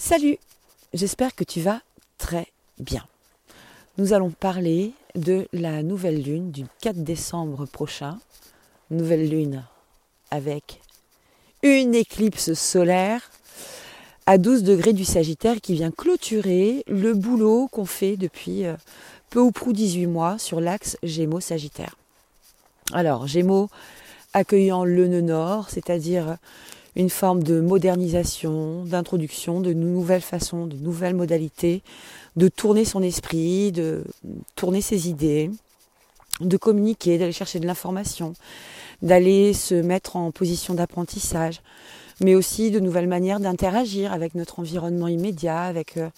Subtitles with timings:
[0.00, 0.38] Salut,
[0.94, 1.80] j'espère que tu vas
[2.18, 2.46] très
[2.78, 3.04] bien.
[3.98, 8.16] Nous allons parler de la nouvelle lune du 4 décembre prochain.
[8.92, 9.64] Nouvelle lune
[10.30, 10.80] avec
[11.64, 13.28] une éclipse solaire
[14.26, 18.76] à 12 degrés du Sagittaire qui vient clôturer le boulot qu'on fait depuis euh,
[19.30, 21.96] peu ou prou 18 mois sur l'axe Gémeaux-Sagittaire.
[22.92, 23.68] Alors, Gémeaux
[24.32, 26.38] accueillant le nœud nord, c'est-à-dire
[26.96, 31.82] une forme de modernisation, d'introduction, de nouvelles façons, de nouvelles modalités,
[32.36, 34.04] de tourner son esprit, de
[34.56, 35.50] tourner ses idées,
[36.40, 38.34] de communiquer, d'aller chercher de l'information,
[39.02, 41.60] d'aller se mettre en position d'apprentissage,
[42.20, 46.08] mais aussi de nouvelles manières d'interagir avec notre environnement immédiat, avec euh,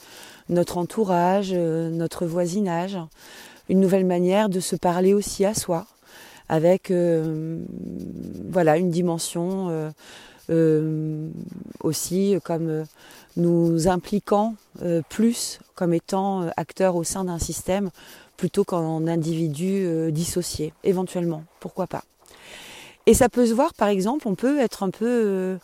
[0.48, 2.98] notre entourage, euh, notre voisinage,
[3.68, 5.86] une nouvelle manière de se parler aussi à soi,
[6.48, 7.58] avec euh,
[8.50, 9.92] voilà une dimension
[11.80, 12.84] aussi comme euh,
[13.36, 17.90] nous impliquant euh, plus comme étant acteurs au sein d'un système
[18.36, 22.04] plutôt qu'en individu dissocié, éventuellement, pourquoi pas.
[23.04, 25.58] Et ça peut se voir, par exemple, on peut être un peu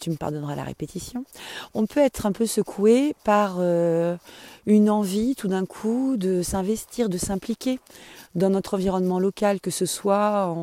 [0.00, 1.24] tu me pardonneras la répétition,
[1.74, 4.16] on peut être un peu secoué par euh,
[4.66, 7.80] une envie tout d'un coup de s'investir, de s'impliquer
[8.34, 10.54] dans notre environnement local, que ce soit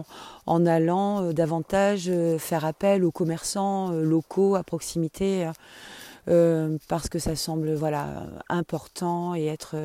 [0.45, 5.49] en, allant euh, davantage euh, faire appel aux commerçants locaux à proximité,
[6.87, 9.75] parce que ça semble voilà important et être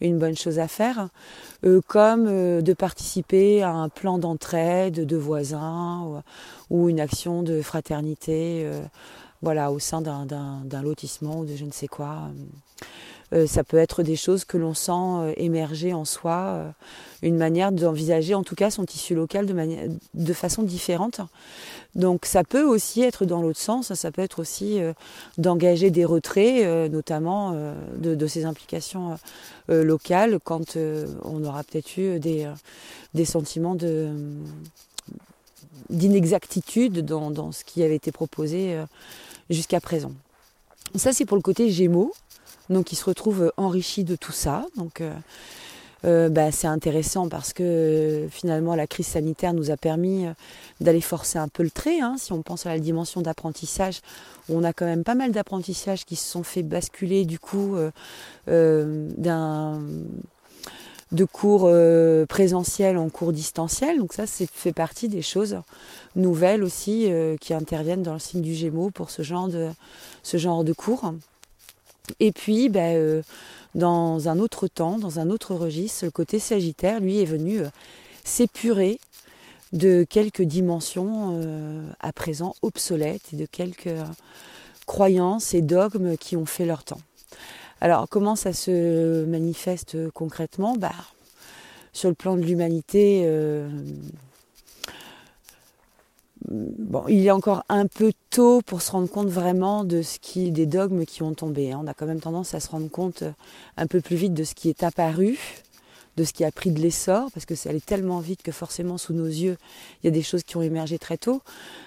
[0.00, 1.08] une bonne chose à faire,
[1.64, 6.22] euh, comme euh, de participer à un plan d'entraide de voisins
[6.70, 8.80] ou, une action de fraternité euh,
[9.42, 12.30] voilà, au sein d'un lotissement ou de je ne sais quoi.
[13.32, 16.70] Euh, ça peut être des choses que l'on sent euh, émerger en soi, euh,
[17.22, 19.54] une manière d'envisager en tout cas son tissu local de,
[20.14, 21.20] de façon différente.
[21.96, 24.78] Donc ça peut aussi être dans l'autre sens, ça peut être aussi
[25.38, 27.56] d'engager des retraits, notamment
[27.96, 29.18] de, ces implications
[29.68, 30.76] locales, quand
[31.24, 32.46] on aura peut-être eu des,
[33.14, 34.10] des sentiments de
[35.88, 38.78] d'inexactitude dans, dans, ce qui avait été proposé
[39.48, 40.12] jusqu'à présent.
[40.96, 42.12] Ça, c'est pour le côté Gémeaux
[42.70, 44.66] donc il se retrouve enrichi de tout ça.
[44.76, 45.12] Donc euh,
[46.04, 50.32] euh, bah, c'est intéressant parce que finalement la crise sanitaire nous a permis euh,
[50.80, 52.00] d'aller forcer un peu le trait.
[52.00, 52.16] Hein.
[52.18, 54.00] si on pense à la dimension d'apprentissage,
[54.48, 57.76] on a quand même pas mal d'apprentissages qui se sont fait basculer du coup
[61.12, 61.70] de cours
[62.28, 63.98] présentiels en cours distanciels.
[63.98, 65.58] Donc ça, c'est fait partie des choses
[66.14, 67.08] nouvelles aussi
[67.40, 71.12] qui interviennent dans le signe du Gémeaux pour ce genre de cours.
[72.20, 73.22] Et puis, ben,
[73.76, 77.68] dans un autre temps, dans un autre registre, le côté sagittaire, lui, est venu euh,
[78.24, 78.98] s'épurer
[79.72, 83.94] de quelques dimensions euh, à présent obsolètes et de quelques
[84.86, 87.00] croyances et dogmes qui ont fait leur temps.
[87.82, 90.76] Alors, comment ça se manifeste concrètement?
[90.76, 90.94] Bah,
[91.92, 93.28] Sur le plan de l'humanité,
[96.48, 100.50] bon, il est encore un peu tôt pour se rendre compte vraiment de ce qui,
[100.50, 101.72] des dogmes qui ont tombé.
[101.72, 101.80] Hein.
[101.82, 103.32] On a quand même tendance à se rendre compte euh,
[103.76, 105.38] un peu plus vite de ce qui est apparu,
[106.16, 108.98] de ce qui a pris de l'essor, parce que ça allait tellement vite que forcément
[108.98, 109.56] sous nos yeux,
[110.02, 111.42] il y a des choses qui ont émergé très tôt.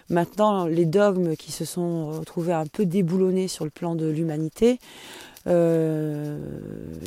[0.10, 4.80] Maintenant, les dogmes qui se sont retrouvés un peu déboulonnés sur le plan de l'humanité,
[5.48, 6.38] euh,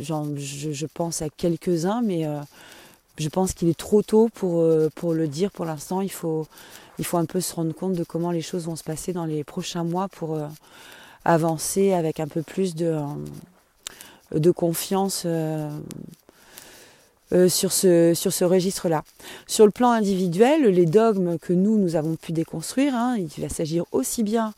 [0.01, 2.41] je, pense à quelques-uns, mais euh,
[3.19, 6.01] je pense qu'il est trop tôt pour, euh, pour le dire pour l'instant.
[6.01, 6.47] Il faut,
[6.99, 9.25] il faut un peu se rendre compte de comment les choses vont se passer dans
[9.25, 10.47] les prochains mois pour euh,
[11.25, 12.97] avancer avec un peu plus de,
[14.35, 15.27] euh, confiance
[17.49, 19.05] sur ce, sur ce registre-là.
[19.47, 23.49] Sur le plan individuel, les dogmes que nous, nous avons pu déconstruire, hein, il va
[23.49, 24.53] s'agir aussi bien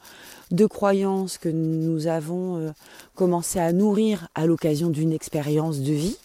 [0.51, 2.73] de croyances que nous avons
[3.15, 6.19] commencé à nourrir à l'occasion d'une expérience de vie,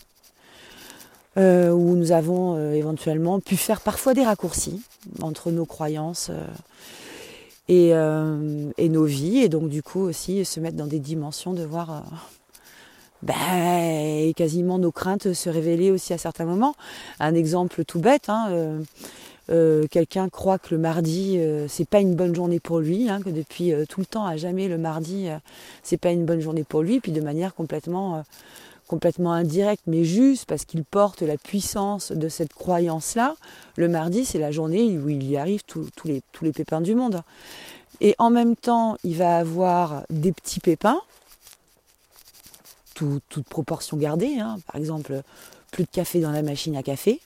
[1.37, 4.81] euh, où nous avons euh, éventuellement pu faire parfois des raccourcis
[5.21, 6.31] entre nos croyances
[7.69, 11.63] euh, et, nos vies, et donc du coup aussi se mettre dans des dimensions de
[11.63, 12.03] voir
[13.21, 16.73] ben, quasiment nos craintes se révéler aussi à certains moments.
[17.19, 18.49] Un exemple tout bête, hein,
[19.91, 23.71] quelqu'un croit que le mardi c'est pas une bonne journée pour lui, hein, que depuis
[23.87, 25.27] tout le temps à jamais le mardi
[25.83, 28.23] c'est pas une bonne journée pour lui, puis de manière complètement
[28.89, 33.35] complètement indirect, mais juste parce qu'il porte la puissance de cette croyance-là,
[33.77, 36.95] le mardi, c'est la journée où il y arrive tous les, tous les pépins du
[36.95, 37.21] monde.
[38.01, 40.99] Et en même temps, il va avoir des petits pépins,
[42.95, 44.57] toute proportion gardée, hein.
[44.67, 45.21] par exemple,
[45.71, 47.21] plus de café dans la machine à café.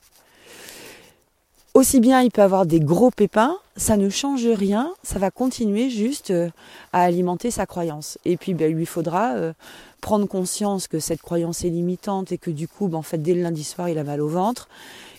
[1.73, 5.89] Aussi bien il peut avoir des gros pépins, ça ne change rien, ça va continuer
[5.89, 6.49] juste euh,
[6.91, 8.19] à alimenter sa croyance.
[8.25, 9.53] Et puis ben, il lui faudra euh,
[9.99, 13.33] prendre conscience que cette croyance est limitante et que du coup, ben, en fait, dès
[13.33, 14.67] le lundi soir, il a mal au ventre.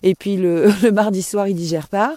[0.04, 2.16] Et puis le, mardi soir, il digère pas.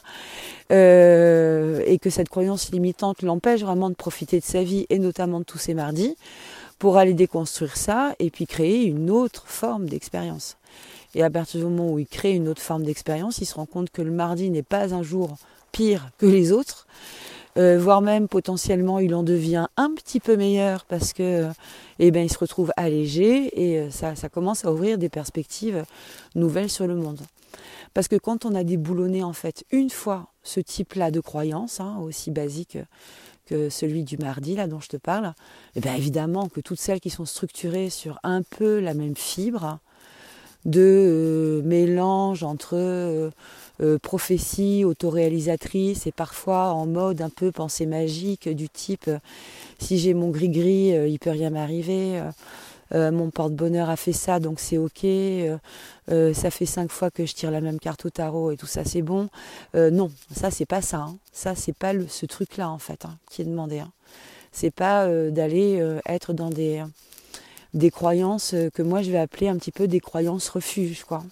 [0.72, 5.40] Euh, et que cette croyance limitante l'empêche vraiment de profiter de sa vie et notamment
[5.40, 6.16] de tous ses mardis
[6.78, 10.58] pour aller déconstruire ça et puis créer une autre forme d'expérience.
[11.18, 13.66] Et à partir du moment où il crée une autre forme d'expérience, il se rend
[13.66, 15.36] compte que le mardi n'est pas un jour
[15.72, 16.86] pire que les autres,
[17.58, 21.50] euh, voire même potentiellement il en devient un petit peu meilleur parce que euh,
[21.98, 25.86] eh ben, il se retrouve allégé et euh, ça, commence à ouvrir des perspectives
[26.36, 27.22] nouvelles sur le monde.
[27.96, 31.98] Parce que quand on a déboulonné en fait une fois ce type-là de croyance, hein,
[32.00, 32.78] aussi basique
[33.48, 35.34] que celui du mardi là dont je te parle,
[35.76, 39.80] eh bien évidemment que toutes celles qui sont structurées sur un peu la même fibre,
[40.66, 43.30] de euh, mélange entre euh,
[43.82, 49.10] euh, prophétie autoréalisatrice et parfois en mode un peu pensée magique du type
[49.80, 52.20] si j'ai mon gris-gris, il peut rien m'arriver.
[52.92, 55.06] mon porte-bonheur a fait ça, donc c'est ok.
[56.08, 58.84] ça fait cinq fois que je tire la même carte au tarot et tout ça,
[58.84, 59.30] c'est bon.
[59.76, 60.98] non, ça c'est pas ça.
[60.98, 61.18] Hein.
[61.32, 63.80] Ça c'est pas ce truc-là en fait hein, qui est demandé.
[63.80, 63.92] Hein.
[64.52, 66.84] C'est pas d'aller être dans des
[67.74, 71.04] des croyances que moi je vais appeler un petit peu des croyances refuges.
[71.04, 71.24] Quoi.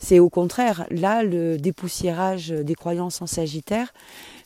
[0.00, 3.92] C'est au contraire, là, le dépoussiérage des croyances en Sagittaire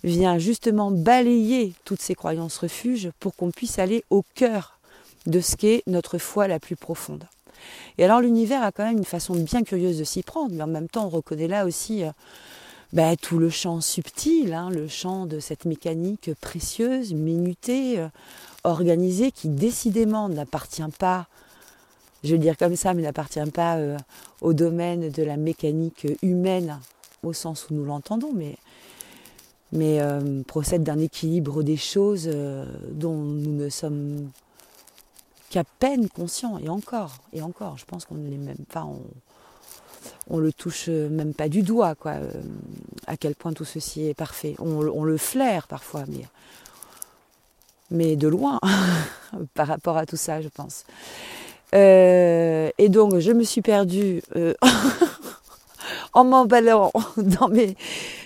[0.05, 4.79] vient justement balayer toutes ces croyances refuges pour qu'on puisse aller au cœur
[5.27, 7.25] de ce qu'est notre foi la plus profonde.
[7.99, 10.69] Et alors l'univers a quand même une façon bien curieuse de s'y prendre, mais en
[10.69, 12.11] même temps on reconnaît là aussi euh,
[12.93, 18.09] ben, tout le champ subtil, hein, le champ de cette mécanique précieuse, minutée, euh,
[18.65, 21.29] organisée, qui décidément n'appartient pas,
[22.25, 23.97] je vais dire comme ça, mais n'appartient pas euh,
[24.41, 26.81] au domaine de la mécanique humaine
[27.23, 28.57] au sens où nous l'entendons, mais,
[30.01, 32.29] euh, procède d'un équilibre des choses
[32.91, 34.31] dont nous ne sommes
[35.49, 39.01] qu'à peine conscients, et encore, et encore, je pense qu'on ne l'est même pas, on
[40.39, 42.31] le touche même pas du doigt, quoi, euh,
[43.07, 44.55] à quel point tout ceci est parfait.
[44.59, 46.05] On, le flaire parfois,
[47.91, 48.61] mais, de loin
[49.55, 50.85] par rapport à tout ça, je pense.
[51.75, 54.55] Euh, et donc, je me suis perdue euh,
[56.15, 57.77] en m'emballant dans mes,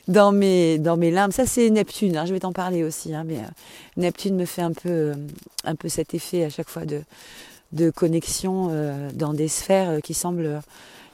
[0.09, 1.33] dans, mes, dans mes limbes.
[1.33, 3.15] Ça, c'est Neptune, hein, je vais t'en parler aussi.
[3.15, 3.39] Hein, mais
[3.97, 5.13] Neptune me fait un peu,
[5.89, 6.83] cet effet à chaque fois
[7.73, 8.71] de connexion
[9.15, 10.61] dans des sphères qui semblent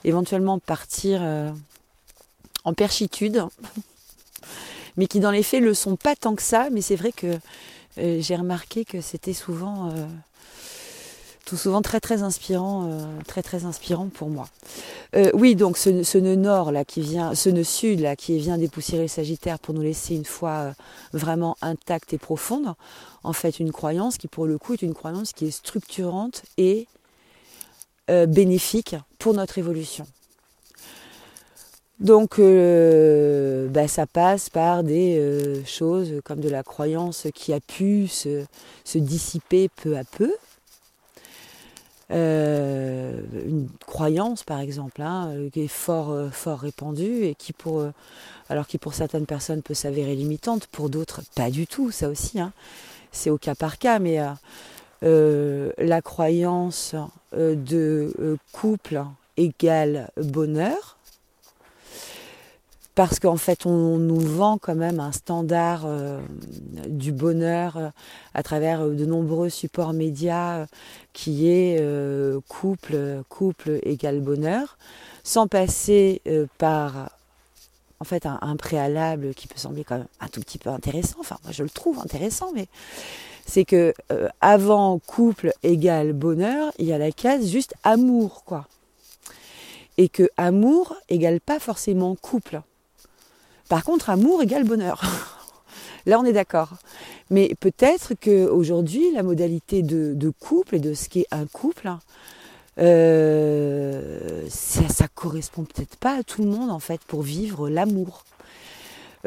[0.03, 1.51] éventuellement partir euh,
[2.63, 3.45] en perchitude,
[4.97, 7.37] mais qui dans les faits le sont pas tant que ça, mais c'est vrai que
[7.97, 10.05] euh, j'ai remarqué que c'était souvent euh,
[11.45, 12.89] tout souvent très très inspirant,
[13.27, 14.47] très très inspirant pour moi.
[15.33, 19.03] oui, donc ce, nœud nord là qui vient, ce nœud sud là qui vient dépoussiérer
[19.03, 20.73] le Sagittaire pour nous laisser une foi
[21.11, 22.73] vraiment intacte et profonde.
[23.23, 26.87] En fait, une croyance qui pour le coup est une croyance qui est structurante et
[28.11, 30.05] euh, bénéfique pour notre évolution.
[32.01, 37.61] Donc euh, bah, ça passe par des euh, choses comme de la croyance qui a
[37.61, 38.43] pu se,
[38.95, 40.33] dissiper peu à peu.
[42.09, 47.85] une croyance par exemple hein, qui est fort, fort répandue et qui pour,
[48.49, 52.41] alors qui pour certaines personnes peut s'avérer limitante, pour d'autres pas du tout, ça aussi.
[52.41, 52.51] Hein.
[53.13, 54.19] C'est au cas par cas, mais
[55.01, 56.95] la croyance
[57.33, 59.05] euh, de euh, couple
[59.37, 60.97] égale bonheur,
[62.93, 66.19] parce qu'en fait on nous vend quand même un standard euh,
[66.89, 67.93] du bonheur
[68.33, 70.65] à travers de nombreux supports médias
[71.13, 71.81] qui est
[72.49, 74.77] couple, couple égale bonheur,
[75.23, 76.21] sans passer
[76.57, 77.11] par
[78.01, 81.37] en fait un, préalable qui peut sembler quand même un tout petit peu intéressant, enfin
[81.43, 82.67] moi je le trouve intéressant, mais
[83.45, 88.67] c'est que euh, avant couple égale bonheur, il y a la case juste amour, quoi.
[89.99, 92.61] Et que amour égale pas forcément couple.
[93.69, 95.01] Par contre, amour égale bonheur.
[96.07, 96.69] Là, on est d'accord.
[97.29, 101.91] Mais peut-être qu'aujourd'hui, la modalité de, couple et de ce qu'est un couple,
[102.79, 108.23] euh, ça, ça correspond peut-être pas à tout le monde en fait pour vivre l'amour.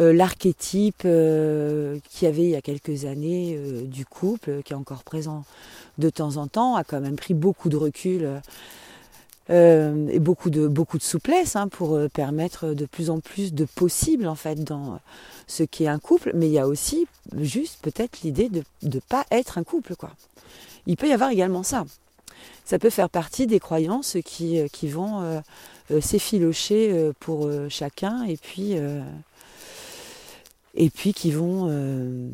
[0.01, 4.73] Euh, l'archétype euh, qu'il y avait il y a quelques années euh, du couple, qui
[4.73, 5.45] est encore présent
[5.99, 8.29] de temps en temps, a quand même pris beaucoup de recul
[9.51, 14.27] et beaucoup de, beaucoup de souplesse hein, pour permettre de plus en plus de possibles
[14.27, 14.99] en fait dans
[15.47, 16.33] ce qui est un couple.
[16.35, 19.97] Mais il y a aussi juste peut-être l'idée de ne pas être un couple.
[19.97, 20.11] quoi.
[20.87, 21.85] Il peut y avoir également ça.
[22.65, 25.43] Ça peut faire partie des croyances qui, qui vont
[26.01, 28.75] s'effilocher pour chacun et puis
[30.75, 32.31] et puis qui vont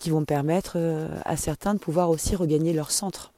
[0.00, 0.76] qui vont permettre
[1.24, 3.32] à certains de pouvoir aussi regagner leur centre.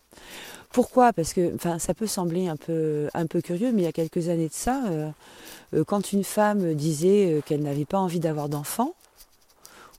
[0.72, 1.12] Pourquoi?
[1.12, 3.92] Parce que enfin, ça peut sembler un peu, un peu curieux, mais il y a
[3.92, 5.08] quelques années de ça, euh,
[5.74, 8.94] euh, quand une femme disait euh, qu'elle n'avait pas envie d'avoir d'enfant,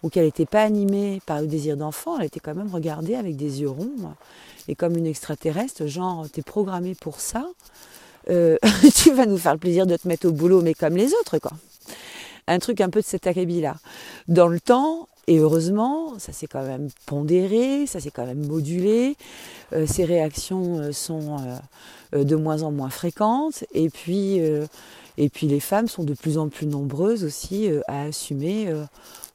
[0.03, 3.35] ou qu'elle n'était pas animée par le désir d'enfant, elle était quand même regardée avec
[3.35, 4.13] des yeux ronds,
[4.67, 7.45] et comme une extraterrestre, genre, t'es programmée pour ça,
[8.27, 11.39] tu vas nous faire le plaisir de te mettre au boulot, mais comme les autres,
[11.39, 11.51] quoi.
[12.45, 13.75] Un truc un peu de cet acabit-là.
[14.27, 19.15] Dans le temps, et heureusement, ça s'est quand même pondéré, ça s'est quand même modulé.
[19.73, 21.37] Euh, ces réactions euh, sont
[22.15, 23.63] euh, de moins en moins fréquentes.
[23.75, 24.39] Et puis,
[25.19, 28.73] et puis les femmes sont de plus en plus nombreuses aussi à assumer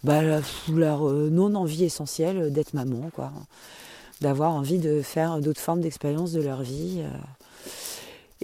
[0.02, 0.20] bah,
[0.68, 3.30] leur non-envie essentielle d'être maman, quoi.
[4.20, 7.04] D'avoir envie de faire d'autres formes d'expérience de leur vie.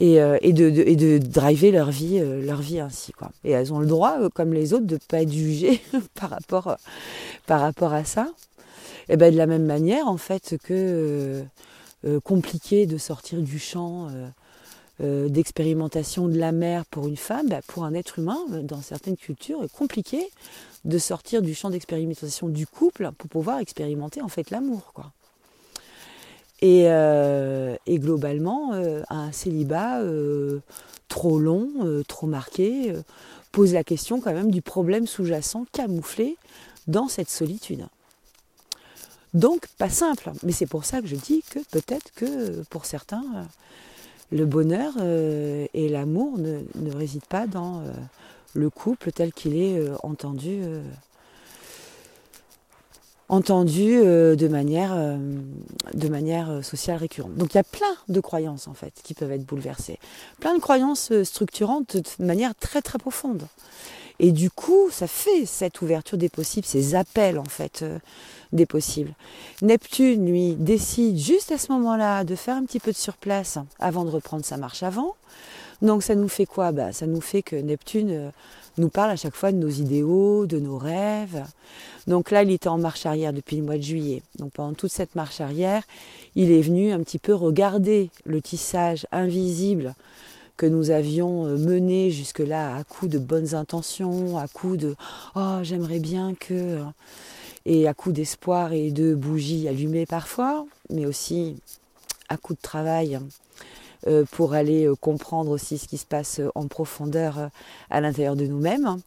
[0.02, 3.12] Euh, et, de, et, de, driver leur vie, euh, leur vie ainsi.
[3.12, 3.30] Quoi.
[3.44, 5.82] Et elles ont le droit, euh, comme les autres, de ne pas être jugées
[6.14, 6.76] par, rapport,
[7.46, 8.28] par rapport à ça.
[9.10, 11.42] Et ben de la même manière, en fait, que
[12.22, 14.08] compliqué de sortir du champ
[15.00, 19.66] d'expérimentation de la mère pour une femme, ben, pour un être humain, dans certaines cultures,
[19.76, 20.30] compliqué
[20.84, 24.92] de sortir du champ d'expérimentation du couple pour pouvoir expérimenter en fait l'amour.
[24.94, 25.12] quoi.
[26.62, 30.60] Euh, et, globalement, euh, un célibat euh,
[31.08, 31.70] trop long,
[32.06, 32.94] trop marqué,
[33.50, 36.36] pose la question quand même du problème sous-jacent camouflé
[36.86, 37.86] dans cette solitude.
[39.34, 43.24] Donc pas simple, mais c'est pour ça que je dis que peut-être que pour certains,
[44.30, 44.92] le bonheur
[45.74, 47.82] et l'amour ne, ne, résident pas dans
[48.54, 50.62] le couple tel qu'il est entendu
[53.30, 55.16] entendu euh, de manière, euh,
[55.94, 57.34] euh, sociale récurrente.
[57.36, 59.98] Donc il y a plein de croyances en fait qui peuvent être bouleversées,
[60.40, 63.46] plein de croyances structurantes de manière très très profonde.
[64.18, 67.84] Et du coup, ça fait cette ouverture des possibles, ces appels en fait
[68.52, 69.14] des possibles.
[69.62, 74.04] Neptune, lui, décide juste à ce moment-là de faire un petit peu de surplace avant
[74.04, 75.14] de reprendre sa marche avant.
[75.80, 76.70] Donc ça nous fait quoi?
[76.72, 78.30] Bah, Ça nous fait que Neptune
[78.78, 81.44] nous parle à chaque fois de nos idéaux, de nos rêves.
[82.06, 84.22] Donc là, il était en marche arrière depuis le mois de juillet.
[84.38, 85.82] Donc pendant toute cette marche arrière,
[86.34, 89.94] il est venu un petit peu regarder le tissage invisible
[90.56, 94.94] que nous avions euh, mené jusque-là à coup de bonnes intentions, à coup de
[95.34, 96.80] oh j'aimerais bien que
[97.64, 101.56] et à coup d'espoir et de bougies allumées parfois, mais aussi
[102.28, 103.18] à coup de travail
[104.32, 107.50] pour aller euh, comprendre aussi ce qui se passe euh, en profondeur
[107.90, 108.98] à l'intérieur de nous-mêmes.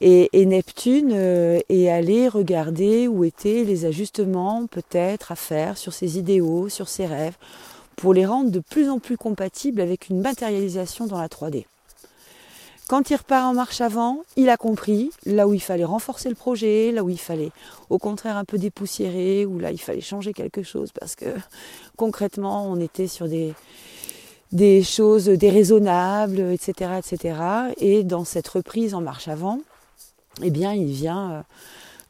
[0.00, 6.68] Et, Neptune est allé regarder où étaient les ajustements peut-être à faire sur ses idéaux,
[6.68, 7.36] sur ses rêves,
[7.96, 11.64] pour les rendre de plus en plus compatibles avec une matérialisation dans la 3D.
[12.86, 16.34] Quand il repart en marche avant, il a compris là où il fallait renforcer le
[16.34, 17.50] projet, là où il fallait
[17.88, 21.26] au contraire un peu dépoussiérer, où là il fallait changer quelque chose parce que
[21.96, 23.54] concrètement on était sur des,
[24.54, 27.38] des choses déraisonnables, etc., etc.
[27.78, 29.58] Et dans cette reprise en marche avant,
[30.42, 31.44] eh bien, il vient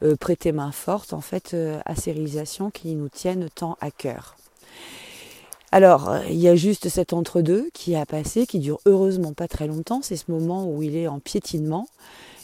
[0.02, 3.76] euh, euh, prêter main forte en fait euh, à ces réalisations qui nous tiennent tant
[3.80, 4.36] à cœur.
[5.72, 9.66] Alors, il y a juste cet entre-deux qui a passé, qui dure heureusement pas très
[9.66, 10.00] longtemps.
[10.02, 11.88] C'est ce moment où il est en piétinement.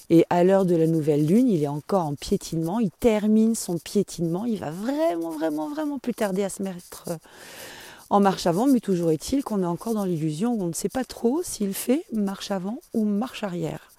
[0.08, 2.80] Et à l'heure de la nouvelle lune, il est encore en piétinement.
[2.80, 4.46] Il termine son piétinement.
[4.46, 7.04] Il va vraiment, vraiment, vraiment plus tarder à se mettre
[8.10, 10.88] en marche avant, mais toujours est-il qu'on est encore dans l'illusion où on ne sait
[10.88, 13.92] pas trop s'il fait marche avant ou marche arrière.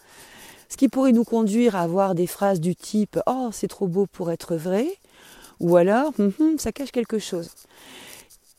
[0.70, 4.06] Ce qui pourrait nous conduire à avoir des phrases du type Oh, c'est trop beau
[4.06, 4.88] pour être vrai,
[5.60, 7.50] ou alors hum, hum, ça cache quelque chose.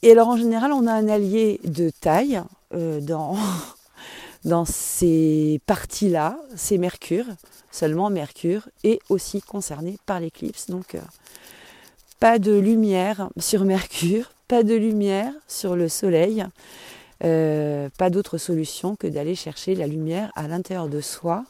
[0.03, 2.43] Et alors en général, on a un allié de taille
[2.75, 3.37] euh, dans,
[4.45, 7.27] dans ces parties-là, c'est Mercure,
[7.71, 10.67] seulement Mercure est aussi concerné par l'éclipse.
[10.71, 11.01] Donc euh,
[12.21, 16.45] pas de lumière sur Mercure, pas de lumière sur le soleil,
[17.25, 21.45] euh, pas d'autre solution que d'aller chercher la lumière à l'intérieur de soi,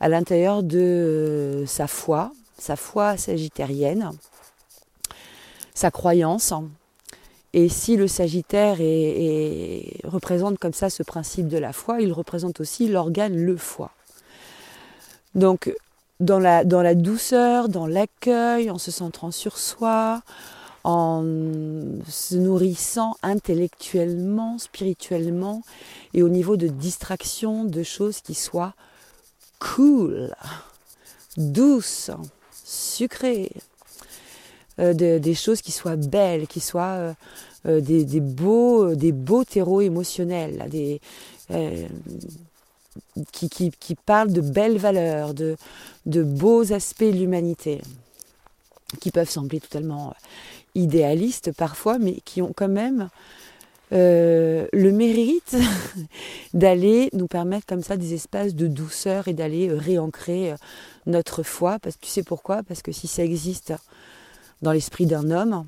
[0.00, 4.10] à l'intérieur de euh, sa foi, sa foi sagittarienne,
[5.74, 6.52] sa croyance.
[7.52, 8.78] Et si le Sagittaire
[10.04, 13.92] représente comme ça ce principe de la foi, il représente aussi l'organe le foie.
[15.36, 15.72] Donc
[16.20, 20.22] dans la, dans la douceur, dans l'accueil, en se centrant sur soi,
[20.84, 21.24] en
[22.06, 25.62] se nourrissant intellectuellement, spirituellement
[26.12, 28.74] et au niveau de distraction de choses qui soient
[29.58, 30.34] cool,
[31.38, 32.10] douces,
[32.52, 33.50] sucrées,
[34.78, 37.12] euh, des choses qui soient belles, qui soient euh,
[37.66, 40.68] euh, des, beaux, des beaux terreaux émotionnels,
[43.32, 45.56] qui, qui, parle de belles valeurs, de
[46.22, 47.80] beaux aspects de l'humanité,
[49.00, 50.14] qui peuvent sembler totalement
[50.74, 53.08] idéalistes parfois, mais qui ont quand même
[53.92, 55.56] euh, le mérite
[56.54, 60.56] d'aller nous permettre comme ça des espaces de douceur et d'aller euh, réancrer euh,
[61.06, 61.78] notre foi.
[61.78, 62.62] Parce que tu sais pourquoi?
[62.62, 63.72] Parce que si ça existe
[64.62, 65.66] dans l'esprit d'un homme,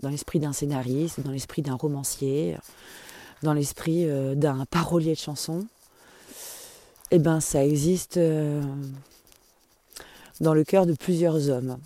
[0.00, 2.56] dans l'esprit d'un scénariste, dans l'esprit d'un romancier,
[3.42, 5.66] dans l'esprit d'un parolier de chansons,
[7.10, 8.18] eh ben ça existe
[10.40, 11.78] dans le cœur de plusieurs hommes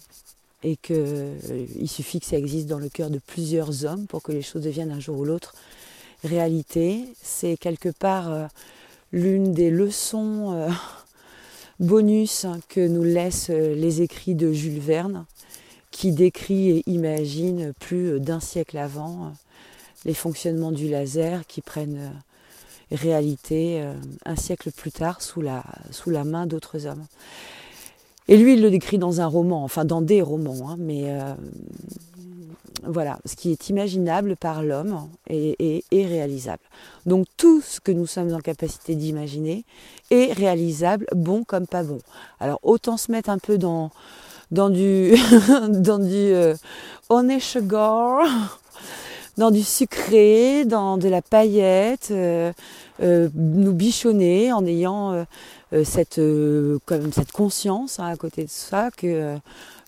[0.62, 4.32] et qu'il euh, suffit que ça existe dans le cœur de plusieurs hommes pour que
[4.32, 5.54] les choses deviennent un jour ou l'autre
[6.24, 7.04] réalité.
[7.22, 8.46] C'est quelque part euh,
[9.12, 10.68] l'une des leçons euh,
[11.80, 15.26] bonus que nous laissent les écrits de Jules Verne,
[15.90, 19.32] qui décrit et imagine plus d'un siècle avant
[20.04, 22.12] les fonctionnements du laser qui prennent
[22.90, 23.82] réalité
[24.24, 27.06] un siècle plus tard sous la main d'autres hommes.
[28.28, 31.34] Et lui, il le décrit dans un roman, enfin dans des romans, hein, mais euh,
[32.84, 36.62] voilà, ce qui est imaginable par l'homme est, réalisable.
[37.06, 39.64] Donc tout ce que nous sommes en capacité d'imaginer
[40.10, 41.98] est réalisable, bon comme pas bon.
[42.38, 43.90] Alors autant se mettre un peu dans,
[44.50, 45.14] dans du,
[45.68, 46.54] dans du euh,
[49.38, 52.52] dans du sucré, dans de la paillette, euh,
[53.00, 55.24] euh, nous bichonner en ayant euh,
[55.84, 59.36] cette, euh, comme cette conscience hein, à côté de ça que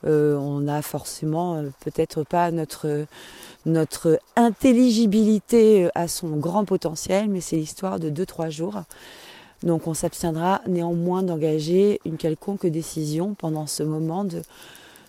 [0.04, 3.06] euh, on a forcément peut-être pas notre
[3.66, 8.82] notre intelligibilité à son grand potentiel, mais c'est l'histoire de 2-3 jours.
[9.62, 14.40] Donc on s'abstiendra néanmoins d'engager une quelconque décision pendant ce moment de,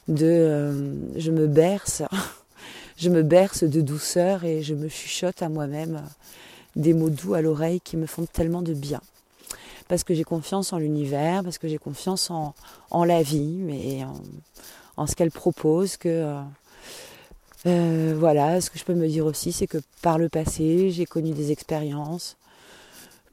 [0.09, 2.03] de je me berce,
[2.97, 6.01] je me berce de douceur et je me chuchote à moi-même
[6.75, 8.99] des mots doux à l'oreille qui me font tellement de bien
[9.91, 14.05] parce que j'ai confiance en l'univers, parce que j'ai confiance en, la vie, mais
[14.95, 16.41] en, ce qu'elle propose, que euh,
[17.65, 21.05] euh, voilà, ce que je peux me dire aussi, c'est que par le passé, j'ai
[21.05, 22.37] connu des expériences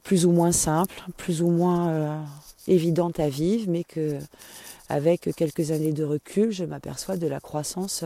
[0.03, 2.21] plus ou moins simples, plus ou moins euh,
[2.67, 4.19] évidentes à vivre, mais que
[4.89, 8.03] avec quelques années de recul, je m'aperçois de la croissance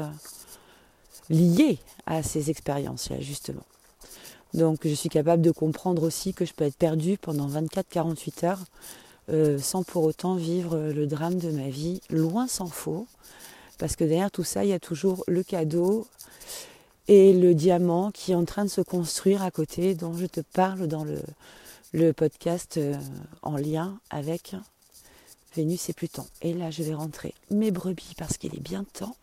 [1.31, 3.65] liée à ces expériences-là, justement.
[4.53, 8.63] Donc je suis capable de comprendre aussi que je peux être perdue pendant 24-48 heures
[9.29, 13.07] euh, sans pour autant vivre le drame de ma vie, loin s'en faut.
[13.77, 16.07] Parce que derrière tout ça, il y a toujours le cadeau
[17.07, 20.41] et le diamant qui est en train de se construire à côté, dont je te
[20.41, 22.95] parle dans le, podcast euh,
[23.41, 24.55] en lien avec
[25.55, 26.25] Vénus et Pluton.
[26.41, 29.15] Et là, je vais rentrer mes brebis parce qu'il est bien temps,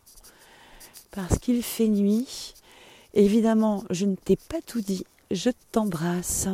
[1.11, 2.55] parce qu'il fait nuit.
[3.13, 6.49] Évidemment, je ne t'ai pas tout dit je t'embrasse.